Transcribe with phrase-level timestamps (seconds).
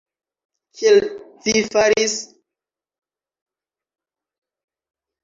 [0.77, 1.03] Kiel
[1.43, 2.15] ci faris?